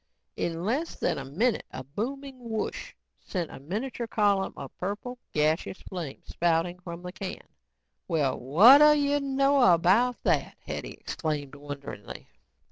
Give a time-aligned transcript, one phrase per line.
[0.35, 5.79] In less than a minute a booming whoosh sent a miniature column of purple, gaseous
[5.83, 7.47] flame spouting from the can.
[8.07, 12.25] "Well whadda you know about that?" Hetty exclaimed wonderingly.